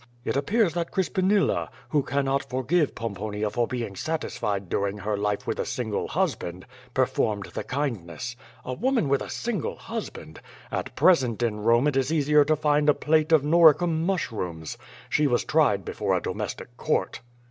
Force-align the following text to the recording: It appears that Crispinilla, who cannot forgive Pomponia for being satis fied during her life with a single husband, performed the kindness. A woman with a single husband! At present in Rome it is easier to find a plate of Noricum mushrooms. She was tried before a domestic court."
It 0.25 0.35
appears 0.35 0.73
that 0.73 0.89
Crispinilla, 0.89 1.69
who 1.89 2.01
cannot 2.01 2.49
forgive 2.49 2.95
Pomponia 2.95 3.51
for 3.51 3.67
being 3.67 3.95
satis 3.95 4.35
fied 4.35 4.67
during 4.67 4.97
her 4.97 5.15
life 5.15 5.45
with 5.45 5.59
a 5.59 5.65
single 5.67 6.07
husband, 6.07 6.65
performed 6.95 7.49
the 7.53 7.63
kindness. 7.63 8.35
A 8.65 8.73
woman 8.73 9.09
with 9.09 9.21
a 9.21 9.29
single 9.29 9.75
husband! 9.75 10.41
At 10.71 10.95
present 10.95 11.43
in 11.43 11.59
Rome 11.59 11.87
it 11.87 11.95
is 11.97 12.11
easier 12.11 12.43
to 12.45 12.55
find 12.55 12.89
a 12.89 12.95
plate 12.95 13.31
of 13.31 13.43
Noricum 13.43 14.03
mushrooms. 14.03 14.75
She 15.07 15.27
was 15.27 15.43
tried 15.45 15.85
before 15.85 16.17
a 16.17 16.21
domestic 16.23 16.75
court." 16.77 17.19